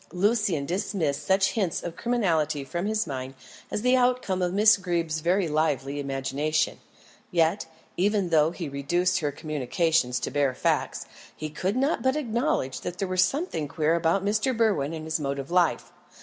Lucian 0.11 0.65
dismissed 0.65 1.23
such 1.23 1.51
hints 1.51 1.83
of 1.83 1.95
criminality 1.95 2.63
from 2.63 2.87
his 2.87 3.05
mind 3.05 3.35
as 3.69 3.83
the 3.83 3.95
outcome 3.95 4.41
of 4.41 4.51
Miss 4.51 4.75
Greeb's 4.77 5.19
very 5.19 5.47
lively 5.47 5.99
imagination; 5.99 6.79
yet, 7.29 7.67
even 7.97 8.29
though 8.29 8.49
he 8.49 8.67
reduced 8.67 9.19
her 9.19 9.31
communications 9.31 10.19
to 10.21 10.31
bare 10.31 10.55
facts, 10.55 11.05
he 11.35 11.51
could 11.51 11.75
not 11.75 12.01
but 12.01 12.15
acknowledge 12.15 12.81
that 12.81 12.97
there 12.97 13.07
was 13.07 13.23
something 13.23 13.67
queer 13.67 13.93
about 13.93 14.25
Mr. 14.25 14.57
Berwin 14.57 14.95
and 14.95 15.05
his 15.05 15.19
mode 15.19 15.37
of 15.37 15.51
life. 15.51 15.91